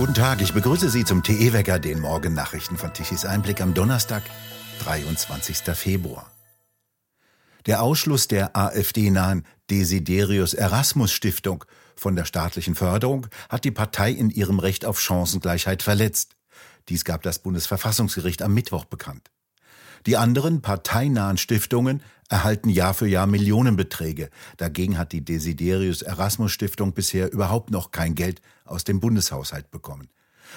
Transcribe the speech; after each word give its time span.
Guten 0.00 0.14
Tag, 0.14 0.40
ich 0.40 0.54
begrüße 0.54 0.88
Sie 0.88 1.04
zum 1.04 1.22
TE-Wecker, 1.22 1.78
den 1.78 2.00
Morgennachrichten 2.00 2.78
von 2.78 2.90
Tichys 2.94 3.26
Einblick 3.26 3.60
am 3.60 3.74
Donnerstag, 3.74 4.22
23. 4.82 5.58
Februar. 5.76 6.30
Der 7.66 7.82
Ausschluss 7.82 8.26
der 8.26 8.56
AfD-nahen 8.56 9.44
Desiderius 9.68 10.54
Erasmus 10.54 11.12
Stiftung 11.12 11.66
von 11.96 12.16
der 12.16 12.24
staatlichen 12.24 12.74
Förderung 12.74 13.26
hat 13.50 13.66
die 13.66 13.70
Partei 13.72 14.10
in 14.10 14.30
ihrem 14.30 14.58
Recht 14.58 14.86
auf 14.86 14.98
Chancengleichheit 15.02 15.82
verletzt. 15.82 16.34
Dies 16.88 17.04
gab 17.04 17.22
das 17.22 17.40
Bundesverfassungsgericht 17.40 18.40
am 18.40 18.54
Mittwoch 18.54 18.86
bekannt. 18.86 19.30
Die 20.06 20.16
anderen 20.16 20.62
parteinahen 20.62 21.36
Stiftungen 21.36 22.02
erhalten 22.30 22.70
Jahr 22.70 22.94
für 22.94 23.06
Jahr 23.06 23.26
Millionenbeträge. 23.26 24.30
Dagegen 24.56 24.96
hat 24.96 25.12
die 25.12 25.24
Desiderius 25.24 26.00
Erasmus 26.00 26.52
Stiftung 26.52 26.94
bisher 26.94 27.30
überhaupt 27.32 27.70
noch 27.70 27.90
kein 27.90 28.14
Geld 28.14 28.40
aus 28.64 28.84
dem 28.84 29.00
Bundeshaushalt 29.00 29.70
bekommen. 29.70 30.08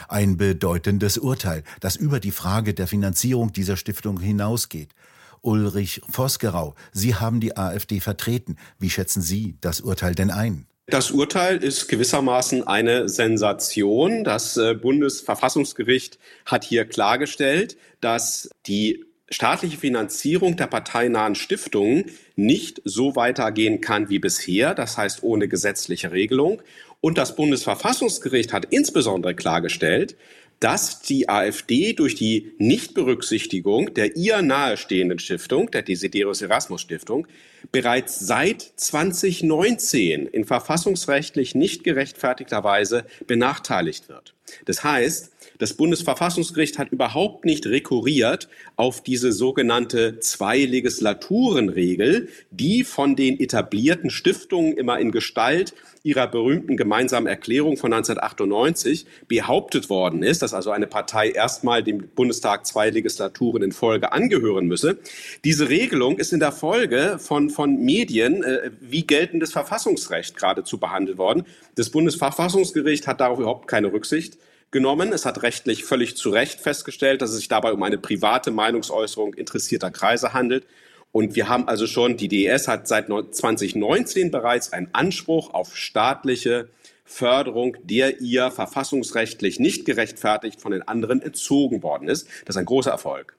Ein 0.08 0.38
bedeutendes 0.38 1.18
Urteil, 1.18 1.64
das 1.82 1.96
über 1.96 2.20
die 2.20 2.32
Frage 2.32 2.74
der 2.74 2.88
Finanzierung 2.88 3.52
dieser 3.52 3.76
Stiftung 3.76 4.20
hinausgeht. 4.20 4.94
Ulrich 5.42 6.02
Vosgerau, 6.08 6.74
Sie 6.94 7.16
haben 7.16 7.42
die 7.42 7.58
AfD 7.58 8.00
vertreten. 8.00 8.56
Wie 8.80 8.90
schätzen 8.90 9.22
Sie 9.22 9.58
das 9.60 9.82
Urteil 9.82 10.16
denn 10.16 10.32
ein? 10.32 10.68
Das 10.88 11.12
Urteil 11.12 11.64
ist 11.64 11.88
gewissermaßen 11.88 12.68
eine 12.68 13.08
Sensation. 13.08 14.24
Das 14.24 14.58
äh, 14.58 14.74
Bundesverfassungsgericht 14.74 16.20
hat 16.46 16.64
hier 16.64 16.86
klargestellt, 16.86 17.78
dass 18.02 18.50
die 18.68 19.06
staatliche 19.34 19.78
Finanzierung 19.78 20.56
der 20.56 20.68
parteinahen 20.68 21.36
Stiftungen 21.36 22.06
nicht 22.36 22.82
so 22.86 23.16
weitergehen 23.16 23.82
kann 23.82 24.10
wie 24.10 24.20
bisher, 24.20 24.76
das 24.76 24.98
heißt 24.98 25.24
ohne 25.24 25.48
gesetzliche 25.48 26.12
Regelung. 26.12 26.62
Und 27.02 27.18
das 27.18 27.36
Bundesverfassungsgericht 27.36 28.54
hat 28.54 28.66
insbesondere 28.70 29.36
klargestellt, 29.36 30.16
dass 30.60 31.02
die 31.02 31.28
AfD 31.28 31.94
durch 31.94 32.16
die 32.16 32.54
Nichtberücksichtigung 32.58 33.94
der 33.94 34.16
ihr 34.16 34.42
nahestehenden 34.42 35.20
Stiftung, 35.20 35.70
der 35.72 35.82
Desiderius 35.82 36.42
Erasmus 36.42 36.82
Stiftung, 36.82 37.28
bereits 37.72 38.20
seit 38.20 38.62
2019 38.62 40.28
in 40.28 40.46
verfassungsrechtlich 40.46 41.56
nicht 41.56 41.84
gerechtfertigter 41.84 42.64
Weise 42.64 43.06
benachteiligt 43.28 44.10
wird. 44.10 44.34
Das 44.66 44.84
heißt, 44.84 45.32
das 45.60 45.76
Bundesverfassungsgericht 45.76 46.80
hat 46.80 46.92
überhaupt 46.92 47.46
nicht 47.46 47.66
rekurriert 47.66 48.50
auf 48.76 49.02
diese 49.02 49.32
sogenannte 49.32 50.20
Zwei-Legislaturen-Regel, 50.20 52.28
die 52.52 52.84
von 52.84 53.16
den 53.16 53.40
etablierten 53.40 54.10
Stiftungen 54.10 54.74
immer 54.74 55.00
in 55.00 55.12
Gestalt 55.12 55.74
ihrer 56.04 56.28
berühmten 56.28 56.76
gemeinsamen 56.76 57.28
Erklärung 57.28 57.78
von 57.78 57.94
1998 57.94 59.06
behauptet 59.28 59.90
worden 59.90 60.22
ist, 60.22 60.42
dass 60.42 60.54
also 60.54 60.72
eine 60.72 60.88
Partei 60.88 61.30
erstmal 61.30 61.82
dem 61.82 62.10
Bundestag 62.10 62.66
zwei 62.66 62.90
Legislaturen 62.90 63.64
in 63.64 63.72
Folge 63.72 64.12
angehören 64.12 64.68
müsse. 64.68 64.98
Diese 65.46 65.70
Regelung 65.70 66.18
ist 66.18 66.34
in 66.34 66.42
der 66.42 66.52
Folge 66.52 67.20
von, 67.20 67.50
von 67.54 67.78
Medien 67.78 68.44
äh, 68.44 68.72
wie 68.82 69.08
geltendes 69.08 69.52
Verfassungsrecht 69.52 70.36
geradezu 70.36 70.78
behandelt 70.78 71.18
worden. 71.18 71.46
Das 71.76 71.90
Bundesverfassungsgericht 71.90 73.08
hat 73.08 73.22
darauf 73.22 73.40
überhaupt 73.40 73.68
keine 73.68 73.94
Rücksicht 73.94 74.38
genommen. 74.72 75.14
Es 75.14 75.26
hat 75.26 75.44
rechtlich 75.44 75.86
völlig 75.86 76.18
zu 76.18 76.30
Recht 76.30 76.60
festgestellt, 76.60 77.22
dass 77.22 77.30
es 77.30 77.38
sich 77.38 77.48
dabei 77.48 77.72
um 77.72 77.84
eine 77.84 77.98
private 77.98 78.52
Meinungsäußerung 78.52 79.34
interessierter 79.36 79.92
Kreise 79.92 80.34
handelt. 80.34 80.66
Und 81.14 81.36
wir 81.36 81.48
haben 81.48 81.68
also 81.68 81.86
schon, 81.86 82.18
die 82.18 82.28
DES 82.28 82.68
hat 82.68 82.88
seit 82.88 83.08
2019 83.08 84.32
bereits 84.32 84.74
einen 84.74 84.90
Anspruch 84.94 85.54
auf 85.54 85.78
staatliche 85.78 86.70
Förderung, 87.06 87.78
der 87.84 88.20
ihr 88.20 88.50
verfassungsrechtlich 88.50 89.60
nicht 89.60 89.86
gerechtfertigt 89.86 90.60
von 90.60 90.72
den 90.72 90.82
anderen 90.88 91.22
entzogen 91.22 91.84
worden 91.84 92.08
ist. 92.08 92.28
Das 92.46 92.56
ist 92.56 92.60
ein 92.60 92.66
großer 92.66 92.92
Erfolg. 92.92 93.38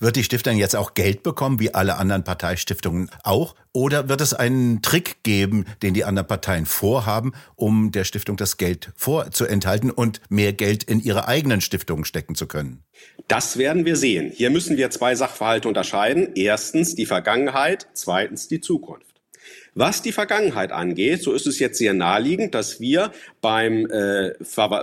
Wird 0.00 0.16
die 0.16 0.24
Stiftung 0.24 0.56
jetzt 0.56 0.76
auch 0.76 0.94
Geld 0.94 1.22
bekommen, 1.22 1.60
wie 1.60 1.74
alle 1.74 1.96
anderen 1.96 2.24
Parteistiftungen 2.24 3.10
auch? 3.22 3.54
Oder 3.72 4.08
wird 4.08 4.20
es 4.20 4.34
einen 4.34 4.82
Trick 4.82 5.22
geben, 5.22 5.64
den 5.82 5.94
die 5.94 6.04
anderen 6.04 6.28
Parteien 6.28 6.66
vorhaben, 6.66 7.32
um 7.56 7.90
der 7.90 8.04
Stiftung 8.04 8.36
das 8.36 8.58
Geld 8.58 8.92
vorzuenthalten 8.96 9.90
und 9.90 10.20
mehr 10.28 10.52
Geld 10.52 10.84
in 10.84 11.00
ihre 11.00 11.26
eigenen 11.26 11.60
Stiftungen 11.60 12.04
stecken 12.04 12.34
zu 12.34 12.46
können? 12.46 12.84
Das 13.28 13.56
werden 13.56 13.84
wir 13.84 13.96
sehen. 13.96 14.30
Hier 14.34 14.50
müssen 14.50 14.76
wir 14.76 14.90
zwei 14.90 15.14
Sachverhalte 15.14 15.68
unterscheiden. 15.68 16.30
Erstens 16.34 16.94
die 16.94 17.06
Vergangenheit, 17.06 17.86
zweitens 17.94 18.48
die 18.48 18.60
Zukunft. 18.60 19.11
Was 19.74 20.02
die 20.02 20.12
Vergangenheit 20.12 20.70
angeht, 20.70 21.22
so 21.22 21.32
ist 21.32 21.46
es 21.46 21.58
jetzt 21.58 21.78
sehr 21.78 21.94
naheliegend, 21.94 22.54
dass 22.54 22.78
wir 22.78 23.10
beim, 23.40 23.86
äh, 23.90 24.32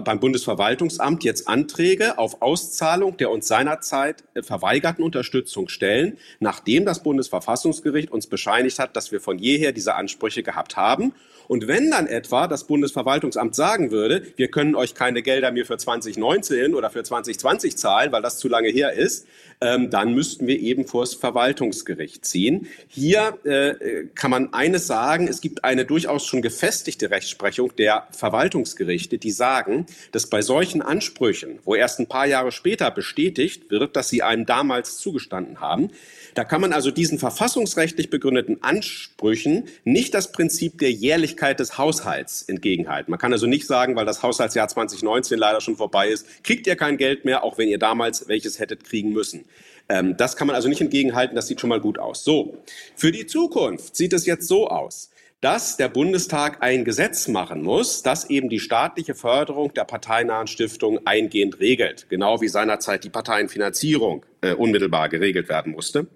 beim 0.03 0.19
Bundesverwaltungsamt 0.19 1.23
jetzt 1.23 1.47
Anträge 1.47 2.17
auf 2.17 2.41
Auszahlung 2.41 3.16
der 3.17 3.29
uns 3.29 3.47
seinerzeit 3.47 4.23
äh, 4.33 4.41
verweigerten 4.41 5.03
Unterstützung 5.03 5.69
stellen, 5.69 6.17
nachdem 6.39 6.85
das 6.85 7.03
Bundesverfassungsgericht 7.03 8.09
uns 8.09 8.25
bescheinigt 8.25 8.79
hat, 8.79 8.95
dass 8.95 9.11
wir 9.11 9.22
von 9.22 9.38
jeher 9.38 9.73
diese 9.73 9.94
Ansprüche 9.94 10.41
gehabt 10.41 10.75
haben. 10.75 11.13
Und 11.47 11.67
wenn 11.67 11.91
dann 11.91 12.07
etwa 12.07 12.47
das 12.47 12.66
Bundesverwaltungsamt 12.66 13.56
sagen 13.56 13.91
würde, 13.91 14.23
wir 14.38 14.50
können 14.50 14.75
euch 14.75 14.95
keine 14.95 15.21
Gelder 15.21 15.51
mehr 15.51 15.66
für 15.66 15.77
2019 15.77 16.73
oder 16.73 16.89
für 16.89 17.03
2020 17.03 17.77
zahlen, 17.77 18.11
weil 18.11 18.23
das 18.23 18.39
zu 18.39 18.47
lange 18.47 18.69
her 18.69 18.94
ist, 18.94 19.27
ähm, 19.61 19.89
dann 19.89 20.13
müssten 20.13 20.47
wir 20.47 20.59
eben 20.59 20.85
vor 20.85 21.03
das 21.03 21.13
Verwaltungsgericht 21.13 22.25
ziehen. 22.25 22.67
Hier 22.87 23.37
äh, 23.43 24.05
kann 24.15 24.31
man 24.31 24.53
eines 24.53 24.87
sagen, 24.87 25.27
es 25.27 25.41
gibt 25.41 25.63
eine 25.63 25.85
durchaus 25.85 26.25
schon 26.25 26.41
gefestigte 26.41 27.11
Rechtsprechung 27.11 27.75
der 27.75 28.07
Verwaltungsgerichte, 28.11 29.17
die 29.17 29.31
sagen, 29.31 29.85
dass 30.11 30.27
bei 30.27 30.41
solchen 30.41 30.81
Ansprüchen, 30.81 31.59
wo 31.65 31.75
erst 31.75 31.99
ein 31.99 32.07
paar 32.07 32.25
Jahre 32.25 32.51
später 32.51 32.89
bestätigt 32.91 33.69
wird, 33.69 33.95
dass 33.95 34.09
sie 34.09 34.23
einem 34.23 34.45
damals 34.45 34.97
zugestanden 34.97 35.59
haben, 35.59 35.91
da 36.35 36.44
kann 36.44 36.62
man 36.62 36.73
also 36.73 36.91
diesen 36.91 37.19
verfassungsrechtlich 37.19 38.09
begründeten 38.09 38.63
Ansprüchen 38.63 39.66
nicht 39.84 40.13
das 40.13 40.31
Prinzip 40.31 40.78
der 40.79 40.91
Jährlichkeit 40.91 41.59
des 41.59 41.78
Haushalts 41.78 42.44
entgegenhalten. 42.44 43.12
Man 43.12 43.19
kann 43.19 43.34
also 43.34 43.47
nicht 43.47 43.67
sagen, 43.67 43.95
weil 43.95 44.06
das 44.06 44.23
Haushaltsjahr 44.23 44.68
2019 44.68 45.38
leider 45.38 45.62
schon 45.62 45.75
vorbei 45.75 46.09
ist, 46.09 46.44
kriegt 46.44 46.68
ihr 46.68 46.75
kein 46.75 46.97
Geld 46.97 47.25
mehr, 47.25 47.44
auch 47.44 47.57
wenn 47.57 47.69
ihr 47.69 47.79
damals 47.79 48.28
welches 48.28 48.59
hättet 48.59 48.84
kriegen 48.84 49.12
müssen. 49.12 49.45
Ähm, 49.89 50.16
das 50.18 50.35
kann 50.35 50.47
man 50.47 50.56
also 50.56 50.69
nicht 50.69 50.81
entgegenhalten, 50.81 51.35
das 51.35 51.47
sieht 51.47 51.62
schon 51.62 51.69
mal 51.69 51.81
gut 51.81 52.00
aus. 52.00 52.23
So, 52.23 52.57
für 52.95 53.12
die 53.12 53.25
Zukunft 53.25 53.95
sieht 53.95 54.13
es 54.13 54.25
jetzt 54.25 54.47
so 54.47 54.68
aus 54.68 55.09
dass 55.41 55.78
der 55.78 55.88
Bundestag 55.88 56.62
ein 56.62 56.84
Gesetz 56.84 57.29
machen 57.29 57.63
muss, 57.63 58.03
das 58.03 58.29
eben 58.29 58.50
die 58.50 58.59
staatliche 58.59 59.16
Förderung 59.16 59.73
der 59.73 59.85
parteinahen 59.85 60.47
Stiftungen 60.47 61.06
eingehend 61.07 61.62
regelt, 61.62 62.09
genau 62.09 62.41
wie 62.41 62.50
seinerzeit 62.50 63.06
die 63.06 63.09
Parteienfinanzierung 63.09 64.25
äh, 64.41 64.53
unmittelbar 64.53 65.07
geregelt 65.07 65.47
werden 65.47 65.72
musste. 65.72 66.07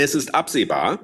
Es 0.00 0.14
ist 0.14 0.32
absehbar, 0.32 1.00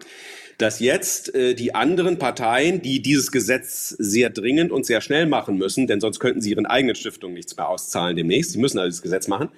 dass 0.59 0.79
jetzt 0.79 1.35
äh, 1.35 1.55
die 1.55 1.75
anderen 1.75 2.21
Parteien, 2.21 2.81
die 2.81 3.03
dieses 3.03 3.33
Gesetz 3.33 3.89
sehr 3.89 4.31
dringend 4.31 4.71
und 4.71 4.87
sehr 4.87 5.01
schnell 5.01 5.27
machen 5.27 5.59
müssen, 5.59 5.89
denn 5.89 6.01
sonst 6.01 6.21
könnten 6.21 6.41
sie 6.41 6.51
ihren 6.51 6.65
eigenen 6.65 6.95
Stiftungen 6.95 7.35
nichts 7.35 7.57
mehr 7.57 7.69
auszahlen 7.69 8.17
demnächst, 8.17 8.53
sie 8.53 8.59
müssen 8.59 8.79
also 8.79 8.95
das 8.95 9.03
Gesetz 9.03 9.27
machen, 9.27 9.49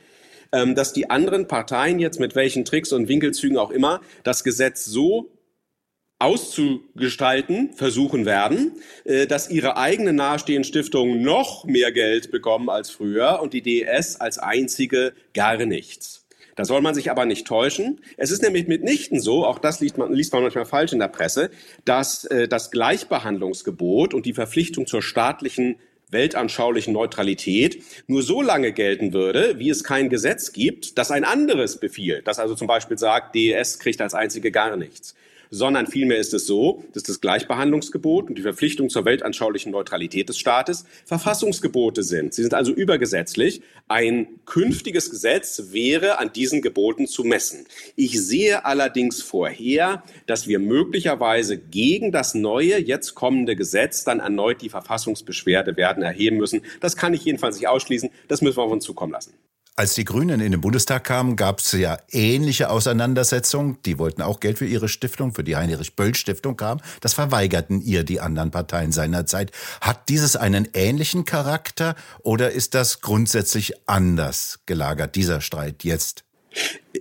ähm, 0.52 0.74
dass 0.74 0.94
die 0.94 1.10
anderen 1.10 1.48
Parteien 1.48 1.98
jetzt 1.98 2.18
mit 2.18 2.34
welchen 2.34 2.64
Tricks 2.64 2.94
und 2.94 3.08
Winkelzügen 3.08 3.58
auch 3.58 3.70
immer 3.70 4.00
das 4.24 4.42
Gesetz 4.42 4.86
so 4.86 5.30
auszugestalten 6.18 7.74
versuchen 7.74 8.24
werden, 8.24 8.72
äh, 9.04 9.26
dass 9.26 9.50
ihre 9.50 9.76
eigenen 9.76 10.16
nahestehenden 10.16 10.64
Stiftungen 10.64 11.20
noch 11.20 11.66
mehr 11.66 11.92
Geld 11.92 12.30
bekommen 12.30 12.70
als 12.70 12.88
früher 12.88 13.40
und 13.42 13.52
die 13.52 13.60
DES 13.60 14.16
als 14.16 14.38
einzige 14.38 15.12
gar 15.34 15.58
nichts. 15.58 16.25
Da 16.56 16.64
soll 16.64 16.80
man 16.80 16.94
sich 16.94 17.10
aber 17.10 17.26
nicht 17.26 17.46
täuschen. 17.46 18.00
Es 18.16 18.30
ist 18.30 18.42
nämlich 18.42 18.66
mitnichten 18.66 19.20
so, 19.20 19.44
auch 19.46 19.58
das 19.58 19.80
liest 19.80 19.98
man, 19.98 20.12
liest 20.12 20.32
man 20.32 20.42
manchmal 20.42 20.66
falsch 20.66 20.92
in 20.92 20.98
der 20.98 21.08
Presse, 21.08 21.50
dass 21.84 22.24
äh, 22.24 22.48
das 22.48 22.70
Gleichbehandlungsgebot 22.70 24.14
und 24.14 24.26
die 24.26 24.32
Verpflichtung 24.32 24.86
zur 24.86 25.02
staatlichen 25.02 25.76
weltanschaulichen 26.10 26.92
Neutralität 26.92 27.82
nur 28.06 28.22
so 28.22 28.40
lange 28.40 28.72
gelten 28.72 29.12
würde, 29.12 29.58
wie 29.58 29.70
es 29.70 29.84
kein 29.84 30.08
Gesetz 30.08 30.52
gibt, 30.52 30.98
das 30.98 31.10
ein 31.10 31.24
anderes 31.24 31.78
befiehlt, 31.78 32.26
das 32.26 32.38
also 32.38 32.54
zum 32.54 32.68
Beispiel 32.68 32.96
sagt, 32.96 33.34
DES 33.34 33.78
kriegt 33.80 34.00
als 34.00 34.14
einzige 34.14 34.50
gar 34.50 34.76
nichts 34.76 35.14
sondern 35.50 35.86
vielmehr 35.86 36.18
ist 36.18 36.34
es 36.34 36.46
so, 36.46 36.84
dass 36.92 37.02
das 37.02 37.20
Gleichbehandlungsgebot 37.20 38.28
und 38.28 38.38
die 38.38 38.42
Verpflichtung 38.42 38.90
zur 38.90 39.04
weltanschaulichen 39.04 39.72
Neutralität 39.72 40.28
des 40.28 40.38
Staates 40.38 40.84
Verfassungsgebote 41.04 42.02
sind. 42.02 42.34
Sie 42.34 42.42
sind 42.42 42.54
also 42.54 42.72
übergesetzlich. 42.72 43.62
Ein 43.88 44.28
künftiges 44.44 45.10
Gesetz 45.10 45.68
wäre 45.70 46.18
an 46.18 46.32
diesen 46.32 46.62
Geboten 46.62 47.06
zu 47.06 47.24
messen. 47.24 47.66
Ich 47.94 48.20
sehe 48.20 48.64
allerdings 48.64 49.22
vorher, 49.22 50.02
dass 50.26 50.46
wir 50.46 50.58
möglicherweise 50.58 51.58
gegen 51.58 52.12
das 52.12 52.34
neue, 52.34 52.78
jetzt 52.78 53.14
kommende 53.14 53.56
Gesetz 53.56 54.04
dann 54.04 54.20
erneut 54.20 54.62
die 54.62 54.68
Verfassungsbeschwerde 54.68 55.76
werden 55.76 56.02
erheben 56.02 56.36
müssen. 56.36 56.62
Das 56.80 56.96
kann 56.96 57.14
ich 57.14 57.24
jedenfalls 57.24 57.56
nicht 57.56 57.68
ausschließen. 57.68 58.10
Das 58.28 58.42
müssen 58.42 58.56
wir 58.56 58.64
auf 58.64 58.72
uns 58.72 58.84
zukommen 58.84 59.12
lassen. 59.12 59.32
Als 59.78 59.92
die 59.92 60.06
Grünen 60.06 60.40
in 60.40 60.52
den 60.52 60.62
Bundestag 60.62 61.04
kamen, 61.04 61.36
gab 61.36 61.58
es 61.58 61.70
ja 61.72 61.98
ähnliche 62.10 62.70
Auseinandersetzungen. 62.70 63.76
Die 63.84 63.98
wollten 63.98 64.22
auch 64.22 64.40
Geld 64.40 64.56
für 64.56 64.64
ihre 64.64 64.88
Stiftung, 64.88 65.34
für 65.34 65.44
die 65.44 65.54
Heinrich-Böll-Stiftung 65.54 66.56
kam. 66.56 66.80
Das 67.02 67.12
verweigerten 67.12 67.82
ihr 67.82 68.02
die 68.02 68.22
anderen 68.22 68.50
Parteien 68.50 68.90
seinerzeit. 68.90 69.52
Hat 69.82 70.08
dieses 70.08 70.34
einen 70.34 70.66
ähnlichen 70.72 71.26
Charakter 71.26 71.94
oder 72.22 72.52
ist 72.52 72.72
das 72.72 73.02
grundsätzlich 73.02 73.74
anders 73.86 74.60
gelagert, 74.64 75.14
dieser 75.14 75.42
Streit 75.42 75.84
jetzt? 75.84 76.24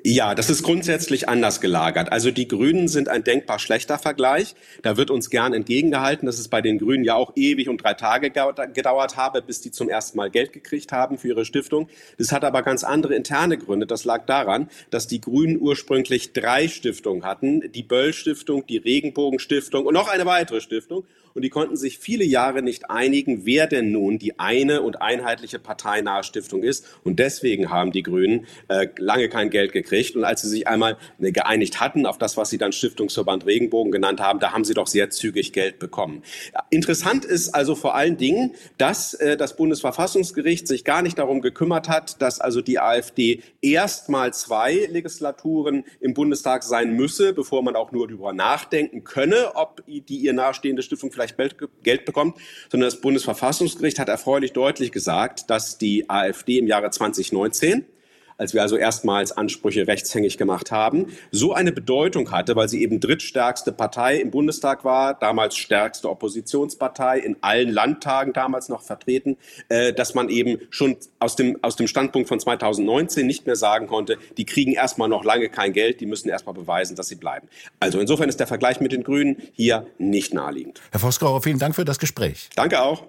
Ja, 0.08 0.36
das 0.36 0.52
ist 0.52 0.62
grundsätzlich 0.62 1.28
anders 1.30 1.62
gelagert. 1.62 2.12
Also 2.12 2.30
die 2.30 2.48
Grünen 2.48 2.88
sind 2.88 3.10
ein 3.10 3.24
denkbar 3.24 3.58
schlechter 3.58 3.98
Vergleich. 3.98 4.54
Da 4.84 4.98
wird 4.98 5.10
uns 5.10 5.32
gern 5.32 5.52
entgegengehalten, 5.52 6.28
dass 6.28 6.38
es 6.38 6.48
bei 6.48 6.62
den 6.62 6.78
Grünen 6.78 7.04
ja 7.04 7.16
auch 7.16 7.34
ewig 7.36 7.70
und 7.70 7.84
drei 7.84 7.96
Tage 7.96 8.30
gedauert 8.30 9.18
habe, 9.18 9.42
bis 9.42 9.62
die 9.62 9.72
zum 9.72 9.90
ersten 9.90 10.18
Mal 10.18 10.30
Geld 10.30 10.54
gekriegt 10.54 10.92
haben 10.92 11.18
für 11.18 11.30
ihre 11.30 11.44
Stiftung. 11.44 11.90
Das 12.20 12.32
hat 12.32 12.44
aber 12.44 12.62
ganz 12.62 12.84
andere 12.84 13.16
interne 13.16 13.58
Gründe. 13.58 13.88
Das 13.88 14.06
lag 14.06 14.28
daran, 14.28 14.70
dass 14.92 15.08
die 15.08 15.22
Grünen 15.22 15.60
ursprünglich 15.60 16.34
drei 16.34 16.68
Stiftungen 16.68 17.24
hatten. 17.24 17.72
Die 17.72 17.82
Böll 17.82 18.14
Stiftung, 18.14 18.64
die 18.68 18.78
Regenbogen 18.78 19.40
Stiftung 19.40 19.88
und 19.88 19.96
noch 19.96 20.08
eine 20.08 20.28
weitere 20.28 20.62
Stiftung 20.62 21.08
und 21.36 21.42
die 21.42 21.50
konnten 21.50 21.76
sich 21.76 22.00
viele 22.00 22.24
Jahre 22.24 22.62
nicht 22.62 22.90
einigen, 22.90 23.46
wer 23.46 23.68
denn 23.68 23.92
nun 23.92 24.18
die 24.18 24.40
eine 24.40 24.82
und 24.82 25.02
einheitliche 25.02 25.60
parteinahe 25.60 26.24
Stiftung 26.24 26.64
ist. 26.64 26.86
Und 27.04 27.20
deswegen 27.20 27.70
haben 27.70 27.92
die 27.92 28.04
Grünen 28.04 28.48
äh, 28.70 28.88
lange 28.98 29.28
kein 29.28 29.50
Geld 29.50 29.74
gekriegt. 29.74 30.16
Und 30.16 30.24
als 30.24 30.42
sie 30.42 30.50
sich 30.50 30.68
einmal 30.68 30.98
äh, 31.20 31.34
geeinigt 31.34 31.82
hatten 31.82 32.06
auf 32.06 32.18
das, 32.18 32.38
was 32.38 32.50
sie 32.50 32.58
dann 32.58 32.72
Stiftungsverband 32.72 33.46
Regenbogen 33.46 33.92
genannt 33.92 34.22
haben, 34.22 34.40
da 34.40 34.54
haben 34.54 34.64
sie 34.64 34.74
doch 34.74 34.88
sehr 34.88 35.10
zügig 35.10 35.52
Geld 35.52 35.78
bekommen. 35.78 36.24
Interessant 36.70 37.26
ist 37.26 37.50
also 37.50 37.76
vor 37.76 37.96
allen 37.96 38.16
Dingen, 38.16 38.54
dass 38.78 39.14
äh, 39.16 39.36
das 39.36 39.58
Bundesverfassungsgericht 39.58 40.70
sich 40.70 40.86
gar 40.86 41.02
nicht 41.02 41.20
darum 41.20 41.42
gekümmert 41.42 41.90
hat, 41.90 42.22
dass 42.22 42.40
also 42.40 42.62
die 42.62 42.80
AfD 42.80 43.42
erstmal 43.62 44.34
zwei 44.34 44.88
Legislaturen 44.90 45.84
im 46.00 46.14
Bundestag 46.14 46.64
sein 46.64 46.94
müsse, 46.94 47.34
bevor 47.34 47.62
man 47.62 47.76
auch 47.76 47.92
nur 47.92 48.08
darüber 48.08 48.32
nachdenken 48.32 49.04
könne, 49.04 49.56
ob 49.56 49.84
die 49.86 50.18
ihr 50.18 50.32
nahestehende 50.32 50.82
Stiftung 50.82 51.12
vielleicht 51.12 51.25
vielleicht 51.34 51.58
Geld 51.84 52.06
bekommt, 52.06 52.38
sondern 52.70 52.88
das 52.90 53.02
Bundesverfassungsgericht 53.02 54.00
hat 54.00 54.10
erfreulich 54.10 54.54
deutlich 54.54 54.92
gesagt, 54.92 55.50
dass 55.50 55.78
die 55.78 56.10
AfD 56.10 56.60
im 56.60 56.68
Jahre 56.68 56.90
2019 56.92 57.86
als 58.38 58.54
wir 58.54 58.62
also 58.62 58.78
erstmals 58.78 59.32
Ansprüche 59.32 59.88
rechtshängig 59.88 60.38
gemacht 60.38 60.72
haben, 60.72 61.08
so 61.32 61.54
eine 61.54 61.72
Bedeutung 61.72 62.32
hatte, 62.32 62.56
weil 62.56 62.70
sie 62.70 62.82
eben 62.82 63.00
drittstärkste 63.00 63.72
Partei 63.72 64.18
im 64.18 64.32
Bundestag 64.32 64.84
war, 64.84 65.14
damals 65.14 65.56
stärkste 65.56 66.10
Oppositionspartei, 66.10 67.20
in 67.20 67.38
allen 67.42 67.70
Landtagen 67.70 68.34
damals 68.34 68.70
noch 68.70 68.82
vertreten, 68.82 69.38
äh, 69.70 69.94
dass 69.94 70.14
man 70.14 70.30
eben 70.30 70.60
schon 70.70 70.98
aus 71.20 71.36
dem, 71.36 71.58
aus 71.62 71.76
dem 71.76 71.88
Standpunkt 71.88 72.28
von 72.28 72.40
2019 72.40 73.26
nicht 73.26 73.46
mehr 73.46 73.56
sagen 73.56 73.88
konnte, 73.88 74.18
die 74.38 74.46
kriegen 74.46 74.74
erstmal 74.74 75.10
noch 75.10 75.24
lange 75.24 75.50
kein 75.50 75.74
Geld, 75.74 76.02
die 76.02 76.06
müssen 76.06 76.30
erstmal 76.30 76.56
beweisen, 76.56 76.96
dass 76.96 77.08
sie 77.08 77.16
bleiben. 77.16 77.48
Also 77.80 78.00
insofern 78.00 78.30
ist 78.30 78.40
der 78.40 78.48
Vergleich 78.48 78.80
mit 78.80 78.92
den 78.92 79.04
Grünen 79.04 79.38
hier 79.54 79.88
nicht 79.98 80.34
naheliegend. 80.34 80.82
Herr 80.92 81.00
Vosgrauer, 81.00 81.42
vielen 81.42 81.60
Dank 81.60 81.76
für 81.76 81.86
das 81.86 82.00
Gespräch. 82.00 82.50
Danke 82.56 82.82
auch. 82.82 83.04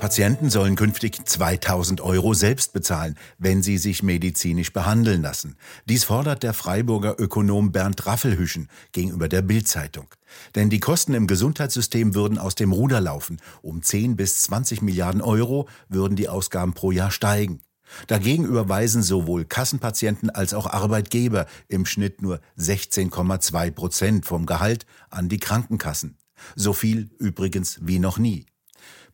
Patienten 0.00 0.48
sollen 0.48 0.76
künftig 0.76 1.26
2000 1.26 2.00
Euro 2.00 2.32
selbst 2.32 2.72
bezahlen, 2.72 3.16
wenn 3.36 3.62
sie 3.62 3.76
sich 3.76 4.02
medizinisch 4.02 4.72
behandeln 4.72 5.20
lassen. 5.20 5.56
Dies 5.84 6.04
fordert 6.04 6.42
der 6.42 6.54
Freiburger 6.54 7.20
Ökonom 7.20 7.70
Bernd 7.70 8.06
Raffelhüschen 8.06 8.68
gegenüber 8.92 9.28
der 9.28 9.42
Bild-Zeitung. 9.42 10.06
Denn 10.54 10.70
die 10.70 10.80
Kosten 10.80 11.12
im 11.12 11.26
Gesundheitssystem 11.26 12.14
würden 12.14 12.38
aus 12.38 12.54
dem 12.54 12.72
Ruder 12.72 12.98
laufen. 13.02 13.42
Um 13.60 13.82
10 13.82 14.16
bis 14.16 14.40
20 14.44 14.80
Milliarden 14.80 15.20
Euro 15.20 15.68
würden 15.90 16.16
die 16.16 16.30
Ausgaben 16.30 16.72
pro 16.72 16.92
Jahr 16.92 17.10
steigen. 17.10 17.60
Dagegen 18.06 18.46
überweisen 18.46 19.02
sowohl 19.02 19.44
Kassenpatienten 19.44 20.30
als 20.30 20.54
auch 20.54 20.66
Arbeitgeber 20.66 21.44
im 21.68 21.84
Schnitt 21.84 22.22
nur 22.22 22.40
16,2 22.58 23.70
Prozent 23.72 24.24
vom 24.24 24.46
Gehalt 24.46 24.86
an 25.10 25.28
die 25.28 25.38
Krankenkassen. 25.38 26.16
So 26.56 26.72
viel 26.72 27.10
übrigens 27.18 27.78
wie 27.82 27.98
noch 27.98 28.16
nie. 28.16 28.46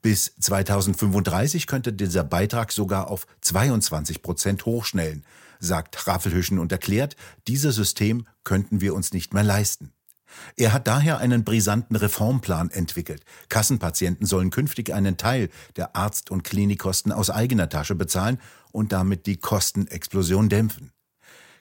Bis 0.03 0.35
2035 0.41 1.67
könnte 1.67 1.93
dieser 1.93 2.25
Beitrag 2.25 2.73
sogar 2.73 3.09
auf 3.09 3.27
22 3.41 4.23
Prozent 4.23 4.67
hochschnellen, 4.67 5.25
sagt 5.59 6.07
Raffelhüschen 6.07 6.59
und 6.59 6.73
erklärt, 6.73 7.17
dieses 7.49 7.75
System 7.77 8.27
könnten 8.45 8.81
wir 8.81 8.95
uns 8.95 9.13
nicht 9.13 9.35
mehr 9.35 9.45
leisten. 9.45 9.93
Er 10.57 10.73
hat 10.73 10.87
daher 10.87 11.19
einen 11.19 11.45
brisanten 11.45 11.97
Reformplan 11.97 12.71
entwickelt. 12.71 13.23
Kassenpatienten 13.49 14.27
sollen 14.27 14.51
künftig 14.51 14.93
einen 14.93 15.17
Teil 15.17 15.49
der 15.77 15.97
Arzt- 15.97 16.31
und 16.31 16.45
Klinikkosten 16.45 17.13
aus 17.13 17.31
eigener 17.31 17.69
Tasche 17.69 17.95
bezahlen 17.95 18.39
und 18.73 18.93
damit 18.93 19.27
die 19.27 19.39
Kostenexplosion 19.39 20.49
dämpfen. 20.49 20.93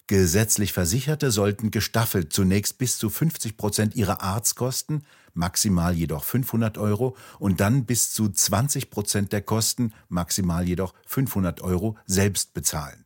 Gesetzlich 0.08 0.72
Versicherte 0.72 1.32
sollten 1.32 1.72
gestaffelt 1.72 2.32
zunächst 2.32 2.78
bis 2.78 3.00
zu 3.00 3.10
50 3.10 3.58
Prozent 3.58 3.96
ihrer 3.96 4.22
Arztkosten, 4.22 5.04
maximal 5.34 5.96
jedoch 5.96 6.24
500 6.24 6.78
Euro, 6.78 7.18
und 7.40 7.60
dann 7.60 7.86
bis 7.86 8.14
zu 8.14 8.30
20 8.30 8.92
Prozent 8.92 9.34
der 9.34 9.42
Kosten, 9.42 9.94
maximal 10.08 10.68
jedoch 10.68 10.94
500 11.08 11.62
Euro, 11.62 11.98
selbst 12.06 12.54
bezahlen. 12.54 13.06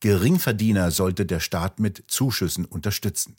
Geringverdiener 0.00 0.90
sollte 0.90 1.24
der 1.24 1.40
Staat 1.40 1.80
mit 1.80 2.04
Zuschüssen 2.08 2.66
unterstützen. 2.66 3.36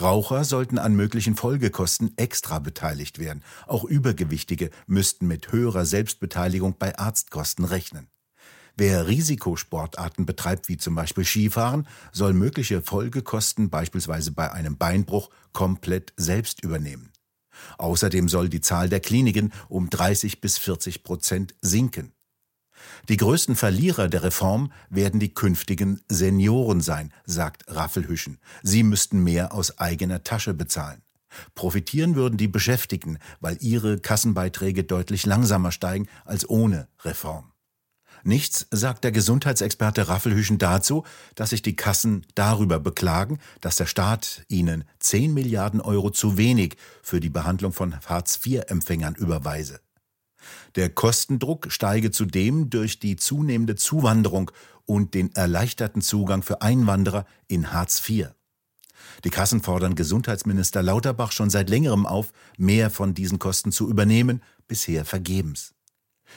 Raucher 0.00 0.44
sollten 0.44 0.78
an 0.78 0.94
möglichen 0.94 1.34
Folgekosten 1.34 2.16
extra 2.16 2.60
beteiligt 2.60 3.18
werden. 3.18 3.42
Auch 3.66 3.82
Übergewichtige 3.82 4.70
müssten 4.86 5.26
mit 5.26 5.50
höherer 5.50 5.84
Selbstbeteiligung 5.84 6.76
bei 6.78 6.96
Arztkosten 6.96 7.64
rechnen. 7.64 8.08
Wer 8.80 9.08
Risikosportarten 9.08 10.24
betreibt, 10.24 10.68
wie 10.68 10.76
zum 10.76 10.94
Beispiel 10.94 11.24
Skifahren, 11.24 11.88
soll 12.12 12.32
mögliche 12.32 12.80
Folgekosten 12.80 13.70
beispielsweise 13.70 14.30
bei 14.30 14.52
einem 14.52 14.76
Beinbruch 14.76 15.30
komplett 15.52 16.12
selbst 16.16 16.62
übernehmen. 16.62 17.10
Außerdem 17.78 18.28
soll 18.28 18.48
die 18.48 18.60
Zahl 18.60 18.88
der 18.88 19.00
Kliniken 19.00 19.52
um 19.68 19.90
30 19.90 20.40
bis 20.40 20.58
40 20.58 21.02
Prozent 21.02 21.56
sinken. 21.60 22.12
Die 23.08 23.16
größten 23.16 23.56
Verlierer 23.56 24.08
der 24.08 24.22
Reform 24.22 24.70
werden 24.90 25.18
die 25.18 25.34
künftigen 25.34 26.00
Senioren 26.08 26.80
sein, 26.80 27.12
sagt 27.26 27.64
Raffelhüschen. 27.66 28.38
Sie 28.62 28.84
müssten 28.84 29.24
mehr 29.24 29.52
aus 29.52 29.80
eigener 29.80 30.22
Tasche 30.22 30.54
bezahlen. 30.54 31.02
Profitieren 31.56 32.14
würden 32.14 32.36
die 32.36 32.46
Beschäftigten, 32.46 33.18
weil 33.40 33.58
ihre 33.60 33.98
Kassenbeiträge 33.98 34.84
deutlich 34.84 35.26
langsamer 35.26 35.72
steigen 35.72 36.06
als 36.24 36.48
ohne 36.48 36.86
Reform. 37.02 37.50
Nichts 38.24 38.66
sagt 38.70 39.04
der 39.04 39.12
Gesundheitsexperte 39.12 40.08
Raffelhüschen 40.08 40.58
dazu, 40.58 41.04
dass 41.34 41.50
sich 41.50 41.62
die 41.62 41.76
Kassen 41.76 42.26
darüber 42.34 42.78
beklagen, 42.78 43.38
dass 43.60 43.76
der 43.76 43.86
Staat 43.86 44.44
ihnen 44.48 44.84
10 45.00 45.32
Milliarden 45.32 45.80
Euro 45.80 46.10
zu 46.10 46.36
wenig 46.36 46.76
für 47.02 47.20
die 47.20 47.30
Behandlung 47.30 47.72
von 47.72 47.98
Hartz-IV-Empfängern 48.00 49.14
überweise. 49.14 49.80
Der 50.76 50.88
Kostendruck 50.88 51.70
steige 51.70 52.10
zudem 52.10 52.70
durch 52.70 53.00
die 53.00 53.16
zunehmende 53.16 53.76
Zuwanderung 53.76 54.50
und 54.86 55.14
den 55.14 55.34
erleichterten 55.34 56.02
Zugang 56.02 56.42
für 56.42 56.62
Einwanderer 56.62 57.26
in 57.46 57.72
Hartz 57.72 58.02
IV. 58.08 58.28
Die 59.24 59.30
Kassen 59.30 59.62
fordern 59.62 59.94
Gesundheitsminister 59.94 60.82
Lauterbach 60.82 61.32
schon 61.32 61.50
seit 61.50 61.70
längerem 61.70 62.06
auf, 62.06 62.32
mehr 62.56 62.90
von 62.90 63.14
diesen 63.14 63.38
Kosten 63.38 63.72
zu 63.72 63.88
übernehmen, 63.88 64.42
bisher 64.66 65.04
vergebens. 65.04 65.74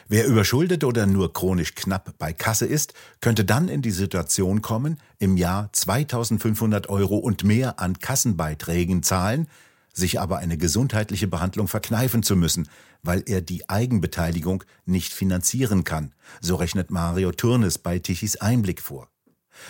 Wer 0.07 0.27
überschuldet 0.27 0.83
oder 0.83 1.05
nur 1.05 1.33
chronisch 1.33 1.75
knapp 1.75 2.13
bei 2.17 2.33
Kasse 2.33 2.65
ist, 2.65 2.93
könnte 3.19 3.45
dann 3.45 3.69
in 3.69 3.81
die 3.81 3.91
Situation 3.91 4.61
kommen, 4.61 4.97
im 5.19 5.37
Jahr 5.37 5.71
2500 5.71 6.89
Euro 6.89 7.17
und 7.17 7.43
mehr 7.43 7.79
an 7.79 7.99
Kassenbeiträgen 7.99 9.03
zahlen, 9.03 9.47
sich 9.93 10.19
aber 10.19 10.37
eine 10.37 10.57
gesundheitliche 10.57 11.27
Behandlung 11.27 11.67
verkneifen 11.67 12.23
zu 12.23 12.35
müssen, 12.35 12.67
weil 13.03 13.23
er 13.25 13.41
die 13.41 13.69
Eigenbeteiligung 13.69 14.63
nicht 14.85 15.13
finanzieren 15.13 15.83
kann, 15.83 16.13
so 16.39 16.55
rechnet 16.55 16.91
Mario 16.91 17.31
Turnes 17.31 17.77
bei 17.77 17.99
Tichys 17.99 18.37
Einblick 18.37 18.81
vor. 18.81 19.09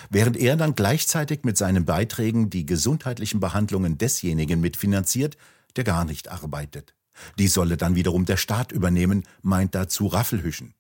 Während 0.10 0.38
er 0.38 0.56
dann 0.56 0.75
gleichzeitig 0.75 1.44
mit 1.44 1.58
seinen 1.58 1.86
Beiträgen 1.86 2.50
die 2.50 2.66
gesundheitlichen 2.66 3.40
Behandlungen 3.40 3.98
desjenigen 3.98 4.62
mitfinanziert, 4.62 5.38
der 5.75 5.84
gar 5.84 6.06
nicht 6.06 6.30
arbeitet. 6.30 6.94
Die 7.38 7.48
solle 7.48 7.77
dann 7.77 7.96
wiederum 7.96 8.25
der 8.25 8.38
Staat 8.38 8.72
übernehmen, 8.72 9.24
meint 9.41 9.75
dazu 9.75 10.08
Raffelhüschen. 10.08 10.74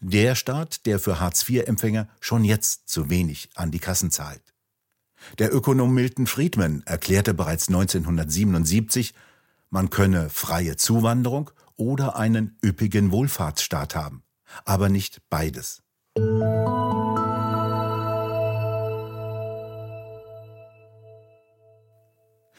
Der 0.00 0.34
Staat, 0.34 0.86
der 0.86 0.98
für 0.98 1.20
Hartz-IV-Empfänger 1.20 2.08
schon 2.20 2.44
jetzt 2.44 2.88
zu 2.88 3.08
wenig 3.08 3.48
an 3.54 3.70
die 3.70 3.78
Kassen 3.78 4.10
zahlt. 4.10 4.54
Der 5.38 5.54
Ökonom 5.54 5.94
Milton 5.94 6.26
Friedman 6.26 6.82
erklärte 6.84 7.32
bereits 7.32 7.68
1977, 7.68 9.14
man 9.70 9.90
könne 9.90 10.28
freie 10.28 10.76
Zuwanderung 10.76 11.50
oder 11.76 12.16
einen 12.16 12.58
üppigen 12.62 13.10
Wohlfahrtsstaat 13.10 13.94
haben, 13.94 14.22
aber 14.64 14.88
nicht 14.88 15.22
beides. 15.30 15.82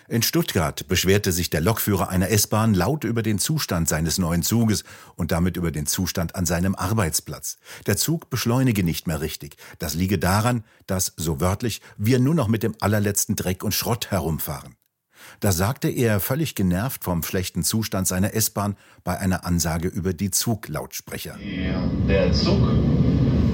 In 0.07 0.21
Stuttgart 0.21 0.87
beschwerte 0.87 1.31
sich 1.31 1.49
der 1.49 1.61
Lokführer 1.61 2.09
einer 2.09 2.29
S-Bahn 2.29 2.75
laut 2.75 3.03
über 3.03 3.23
den 3.23 3.39
Zustand 3.39 3.89
seines 3.89 4.19
neuen 4.19 4.43
Zuges 4.43 4.83
und 5.15 5.31
damit 5.31 5.57
über 5.57 5.71
den 5.71 5.87
Zustand 5.87 6.35
an 6.35 6.45
seinem 6.45 6.75
Arbeitsplatz. 6.75 7.57
Der 7.87 7.97
Zug 7.97 8.29
beschleunige 8.29 8.83
nicht 8.83 9.07
mehr 9.07 9.21
richtig. 9.21 9.57
Das 9.79 9.95
liege 9.95 10.19
daran, 10.19 10.63
dass, 10.85 11.13
so 11.17 11.41
wörtlich, 11.41 11.81
wir 11.97 12.19
nur 12.19 12.35
noch 12.35 12.47
mit 12.47 12.61
dem 12.61 12.75
allerletzten 12.81 13.35
Dreck 13.35 13.63
und 13.63 13.73
Schrott 13.73 14.11
herumfahren. 14.11 14.75
Da 15.39 15.51
sagte 15.51 15.89
er 15.89 16.19
völlig 16.19 16.53
genervt 16.53 17.03
vom 17.03 17.23
schlechten 17.23 17.63
Zustand 17.63 18.07
seiner 18.07 18.35
S-Bahn 18.35 18.75
bei 19.03 19.17
einer 19.17 19.43
Ansage 19.43 19.87
über 19.87 20.13
die 20.13 20.29
Zuglautsprecher. 20.29 21.35
Der 22.07 22.31
Zug 22.31 22.59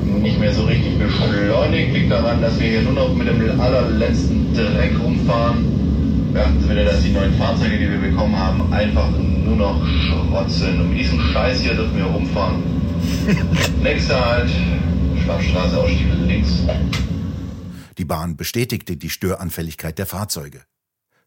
nicht 0.04 0.38
mehr 0.38 0.54
so 0.54 0.66
richtig 0.66 1.00
beschleunigt, 1.00 1.94
liegt 1.94 2.12
daran, 2.12 2.42
dass 2.42 2.60
wir 2.60 2.68
hier 2.68 2.82
nur 2.82 2.94
noch 2.94 3.16
mit 3.16 3.30
dem 3.30 3.62
allerletzten 3.62 4.54
Dreck 4.54 5.00
rumfahren 5.00 5.91
beachten 6.34 6.62
Sie 6.62 6.68
bitte, 6.68 6.86
dass 6.86 7.02
die 7.02 7.12
neuen 7.12 7.34
Fahrzeuge, 7.38 7.78
die 7.78 7.90
wir 7.90 8.10
bekommen 8.10 8.38
haben, 8.38 8.72
einfach 8.74 9.10
nur 9.12 9.56
noch 9.56 9.86
Schrott 9.86 10.50
sind. 10.50 10.80
Und 10.80 10.90
mit 10.90 11.00
diesem 11.00 11.20
Scheiß 11.20 11.60
hier 11.62 11.76
dürfen 11.76 11.98
wir 11.98 12.06
rumfahren. 12.06 12.64
Nächster 13.84 14.26
Halt, 14.26 14.50
Schwarzstraße, 15.24 15.78
Ausstieg 15.78 16.08
links. 16.26 16.50
Die 17.98 18.06
Bahn 18.06 18.38
bestätigte 18.38 18.98
die 18.98 19.10
Störanfälligkeit 19.10 19.98
der 19.98 20.06
Fahrzeuge. 20.06 20.62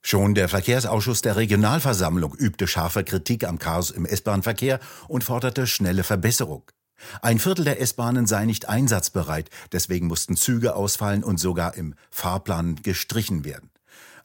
Schon 0.02 0.34
der 0.34 0.48
Verkehrsausschuss 0.48 1.22
der 1.22 1.36
Regionalversammlung 1.36 2.34
übte 2.34 2.66
scharfe 2.66 3.04
Kritik 3.04 3.44
am 3.44 3.58
Chaos 3.58 3.90
im 3.90 4.04
S-Bahn-Verkehr 4.04 4.78
und 5.08 5.24
forderte 5.24 5.66
schnelle 5.66 6.04
Verbesserung. 6.04 6.62
Ein 7.22 7.38
Viertel 7.38 7.64
der 7.64 7.80
S-Bahnen 7.80 8.26
sei 8.26 8.44
nicht 8.44 8.68
einsatzbereit, 8.68 9.50
deswegen 9.72 10.06
mussten 10.06 10.36
Züge 10.36 10.74
ausfallen 10.74 11.24
und 11.24 11.38
sogar 11.38 11.74
im 11.74 11.94
Fahrplan 12.10 12.76
gestrichen 12.82 13.44
werden. 13.44 13.70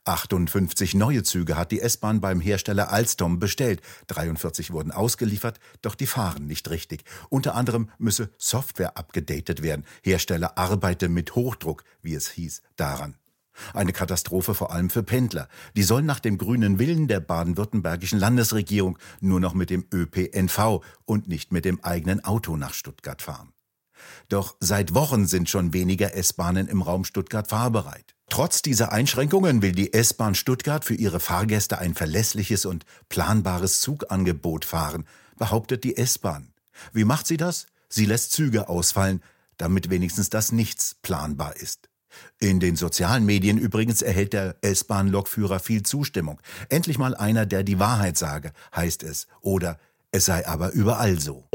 58 0.09 0.95
neue 0.95 1.23
Züge 1.23 1.55
hat 1.55 1.71
die 1.71 1.81
S-Bahn 1.81 2.19
beim 2.19 2.41
Hersteller 2.41 2.91
Alstom 2.91 3.37
bestellt. 3.37 3.81
43 4.07 4.71
wurden 4.71 4.91
ausgeliefert, 4.91 5.59
doch 5.83 5.93
die 5.93 6.07
fahren 6.07 6.47
nicht 6.47 6.69
richtig. 6.69 7.03
Unter 7.29 7.53
anderem 7.53 7.89
müsse 7.99 8.31
Software 8.37 8.97
abgedatet 8.97 9.61
werden. 9.61 9.85
Hersteller 10.03 10.57
arbeite 10.57 11.09
mit 11.09 11.35
Hochdruck, 11.35 11.83
wie 12.01 12.15
es 12.15 12.29
hieß, 12.29 12.63
daran. 12.75 13.15
Eine 13.73 13.93
Katastrophe 13.93 14.55
vor 14.55 14.71
allem 14.71 14.89
für 14.89 15.03
Pendler. 15.03 15.47
Die 15.75 15.83
sollen 15.83 16.05
nach 16.05 16.19
dem 16.19 16.37
grünen 16.37 16.79
Willen 16.79 17.07
der 17.07 17.19
baden-württembergischen 17.19 18.17
Landesregierung 18.19 18.97
nur 19.19 19.39
noch 19.39 19.53
mit 19.53 19.69
dem 19.69 19.85
ÖPNV 19.93 20.81
und 21.05 21.27
nicht 21.27 21.51
mit 21.51 21.65
dem 21.65 21.83
eigenen 21.83 22.23
Auto 22.23 22.57
nach 22.57 22.73
Stuttgart 22.73 23.21
fahren. 23.21 23.51
Doch 24.29 24.55
seit 24.59 24.95
Wochen 24.95 25.27
sind 25.27 25.49
schon 25.49 25.73
weniger 25.73 26.15
S-Bahnen 26.15 26.67
im 26.67 26.81
Raum 26.81 27.03
Stuttgart 27.03 27.47
fahrbereit. 27.47 28.15
Trotz 28.29 28.61
dieser 28.61 28.91
Einschränkungen 28.91 29.61
will 29.61 29.71
die 29.71 29.91
S-Bahn 29.93 30.35
Stuttgart 30.35 30.85
für 30.85 30.93
ihre 30.93 31.19
Fahrgäste 31.19 31.79
ein 31.79 31.95
verlässliches 31.95 32.65
und 32.65 32.85
planbares 33.09 33.81
Zugangebot 33.81 34.65
fahren, 34.65 35.05
behauptet 35.37 35.83
die 35.83 35.97
S-Bahn. 35.97 36.53
Wie 36.93 37.03
macht 37.03 37.27
sie 37.27 37.37
das? 37.37 37.65
Sie 37.89 38.05
lässt 38.05 38.31
Züge 38.31 38.69
ausfallen, 38.69 39.21
damit 39.57 39.89
wenigstens 39.89 40.29
das 40.29 40.51
Nichts 40.51 40.95
planbar 41.01 41.55
ist. 41.55 41.89
In 42.39 42.59
den 42.59 42.75
sozialen 42.75 43.25
Medien 43.25 43.57
übrigens 43.57 44.01
erhält 44.01 44.33
der 44.33 44.55
S-Bahn-Lokführer 44.61 45.59
viel 45.59 45.83
Zustimmung. 45.83 46.39
Endlich 46.69 46.97
mal 46.97 47.15
einer, 47.15 47.45
der 47.45 47.63
die 47.63 47.79
Wahrheit 47.79 48.17
sage, 48.17 48.51
heißt 48.75 49.03
es. 49.03 49.27
Oder 49.41 49.79
es 50.11 50.25
sei 50.25 50.47
aber 50.47 50.71
überall 50.71 51.19
so. 51.19 51.45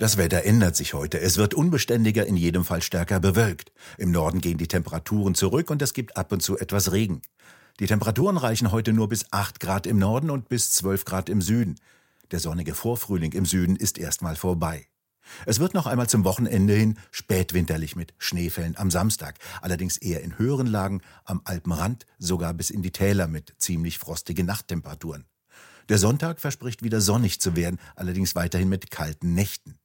Das 0.00 0.16
Wetter 0.16 0.44
ändert 0.44 0.76
sich 0.76 0.94
heute. 0.94 1.20
Es 1.20 1.36
wird 1.36 1.52
unbeständiger, 1.52 2.24
in 2.24 2.34
jedem 2.34 2.64
Fall 2.64 2.80
stärker 2.80 3.20
bewölkt. 3.20 3.70
Im 3.98 4.10
Norden 4.10 4.40
gehen 4.40 4.56
die 4.56 4.66
Temperaturen 4.66 5.34
zurück 5.34 5.68
und 5.68 5.82
es 5.82 5.92
gibt 5.92 6.16
ab 6.16 6.32
und 6.32 6.40
zu 6.40 6.56
etwas 6.56 6.92
Regen. 6.92 7.20
Die 7.80 7.86
Temperaturen 7.86 8.38
reichen 8.38 8.72
heute 8.72 8.94
nur 8.94 9.10
bis 9.10 9.30
8 9.30 9.60
Grad 9.60 9.86
im 9.86 9.98
Norden 9.98 10.30
und 10.30 10.48
bis 10.48 10.72
12 10.72 11.04
Grad 11.04 11.28
im 11.28 11.42
Süden. 11.42 11.78
Der 12.30 12.40
sonnige 12.40 12.74
Vorfrühling 12.74 13.32
im 13.32 13.44
Süden 13.44 13.76
ist 13.76 13.98
erstmal 13.98 14.36
vorbei. 14.36 14.86
Es 15.44 15.60
wird 15.60 15.74
noch 15.74 15.86
einmal 15.86 16.08
zum 16.08 16.24
Wochenende 16.24 16.72
hin 16.72 16.96
spätwinterlich 17.10 17.94
mit 17.94 18.14
Schneefällen 18.16 18.78
am 18.78 18.90
Samstag, 18.90 19.36
allerdings 19.60 19.98
eher 19.98 20.22
in 20.22 20.38
höheren 20.38 20.66
Lagen, 20.66 21.02
am 21.26 21.42
Alpenrand, 21.44 22.06
sogar 22.18 22.54
bis 22.54 22.70
in 22.70 22.80
die 22.80 22.90
Täler 22.90 23.28
mit 23.28 23.52
ziemlich 23.58 23.98
frostigen 23.98 24.46
Nachttemperaturen. 24.46 25.26
Der 25.90 25.98
Sonntag 25.98 26.40
verspricht 26.40 26.82
wieder 26.82 27.02
sonnig 27.02 27.38
zu 27.38 27.54
werden, 27.54 27.78
allerdings 27.96 28.34
weiterhin 28.34 28.70
mit 28.70 28.90
kalten 28.90 29.34
Nächten. 29.34 29.76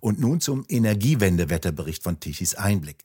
Und 0.00 0.20
nun 0.20 0.40
zum 0.40 0.64
Energiewendewetterbericht 0.68 2.02
von 2.02 2.20
Tichys 2.20 2.54
Einblick. 2.54 3.04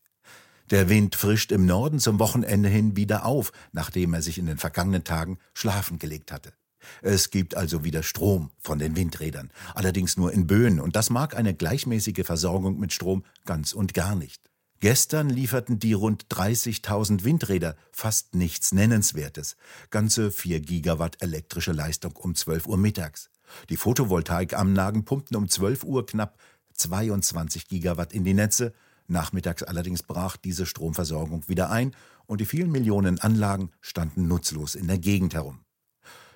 Der 0.69 0.87
Wind 0.87 1.15
frischt 1.15 1.51
im 1.51 1.65
Norden 1.65 1.99
zum 1.99 2.19
Wochenende 2.19 2.69
hin 2.69 2.95
wieder 2.95 3.25
auf, 3.25 3.51
nachdem 3.71 4.13
er 4.13 4.21
sich 4.21 4.37
in 4.37 4.45
den 4.45 4.57
vergangenen 4.57 5.03
Tagen 5.03 5.39
schlafen 5.53 5.97
gelegt 5.97 6.31
hatte. 6.31 6.53
Es 7.01 7.31
gibt 7.31 7.55
also 7.55 7.83
wieder 7.83 8.03
Strom 8.03 8.51
von 8.59 8.79
den 8.79 8.95
Windrädern, 8.95 9.51
allerdings 9.73 10.15
nur 10.15 10.31
in 10.31 10.47
Böen, 10.47 10.79
und 10.79 10.95
das 10.95 11.09
mag 11.09 11.35
eine 11.35 11.53
gleichmäßige 11.53 12.25
Versorgung 12.25 12.79
mit 12.79 12.93
Strom 12.93 13.23
ganz 13.45 13.73
und 13.73 13.93
gar 13.93 14.15
nicht. 14.15 14.49
Gestern 14.79 15.29
lieferten 15.29 15.79
die 15.79 15.91
rund 15.91 16.27
30.000 16.27 17.25
Windräder 17.25 17.75
fast 17.91 18.33
nichts 18.33 18.71
Nennenswertes, 18.71 19.57
ganze 19.89 20.31
4 20.31 20.61
Gigawatt 20.61 21.21
elektrische 21.21 21.73
Leistung 21.73 22.15
um 22.15 22.33
12 22.33 22.65
Uhr 22.65 22.77
mittags. 22.77 23.29
Die 23.69 23.75
Photovoltaikanlagen 23.75 25.03
pumpten 25.03 25.35
um 25.35 25.49
12 25.49 25.83
Uhr 25.83 26.05
knapp 26.05 26.39
22 26.79 27.67
Gigawatt 27.67 28.13
in 28.13 28.23
die 28.23 28.33
Netze. 28.33 28.73
Nachmittags 29.07 29.63
allerdings 29.63 30.03
brach 30.03 30.37
diese 30.37 30.65
Stromversorgung 30.65 31.47
wieder 31.47 31.69
ein 31.69 31.95
und 32.25 32.41
die 32.41 32.45
vielen 32.45 32.71
Millionen 32.71 33.19
Anlagen 33.19 33.71
standen 33.81 34.27
nutzlos 34.27 34.75
in 34.75 34.87
der 34.87 34.97
Gegend 34.97 35.33
herum. 35.33 35.59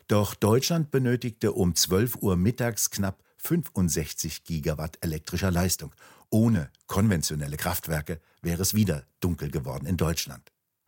Doch 0.07 0.35
Deutschland 0.35 0.91
benötigte 0.91 1.53
um 1.53 1.75
12 1.75 2.17
Uhr 2.21 2.35
mittags 2.35 2.89
knapp 2.89 3.23
65 3.37 4.43
Gigawatt 4.43 4.97
elektrischer 5.01 5.51
Leistung. 5.51 5.93
Ohne 6.29 6.69
konventionelle 6.87 7.57
Kraftwerke 7.57 8.19
wäre 8.41 8.61
es 8.61 8.73
wieder 8.73 9.05
dunkel 9.19 9.49
geworden 9.51 9.85
in 9.85 9.97
Deutschland. 9.97 10.52